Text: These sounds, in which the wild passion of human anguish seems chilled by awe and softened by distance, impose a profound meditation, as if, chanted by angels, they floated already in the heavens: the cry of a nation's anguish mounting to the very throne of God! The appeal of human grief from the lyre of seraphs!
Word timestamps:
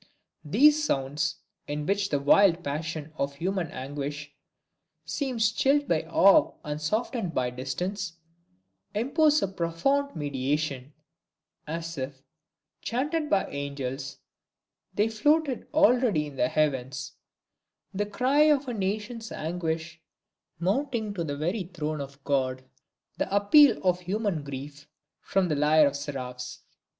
These 0.43 0.83
sounds, 0.83 1.35
in 1.67 1.85
which 1.85 2.09
the 2.09 2.19
wild 2.19 2.63
passion 2.63 3.13
of 3.17 3.35
human 3.35 3.67
anguish 3.69 4.33
seems 5.05 5.51
chilled 5.51 5.87
by 5.87 6.01
awe 6.09 6.55
and 6.63 6.81
softened 6.81 7.35
by 7.35 7.51
distance, 7.51 8.13
impose 8.95 9.43
a 9.43 9.47
profound 9.47 10.15
meditation, 10.15 10.93
as 11.67 11.99
if, 11.99 12.23
chanted 12.81 13.29
by 13.29 13.45
angels, 13.51 14.17
they 14.91 15.07
floated 15.07 15.67
already 15.71 16.25
in 16.25 16.35
the 16.35 16.49
heavens: 16.49 17.13
the 17.93 18.07
cry 18.07 18.39
of 18.45 18.67
a 18.67 18.73
nation's 18.73 19.31
anguish 19.31 20.01
mounting 20.57 21.13
to 21.13 21.23
the 21.23 21.37
very 21.37 21.65
throne 21.65 22.01
of 22.01 22.23
God! 22.23 22.63
The 23.19 23.31
appeal 23.35 23.79
of 23.83 23.99
human 23.99 24.41
grief 24.43 24.87
from 25.19 25.47
the 25.47 25.55
lyre 25.55 25.85
of 25.85 25.95
seraphs! 25.95 26.61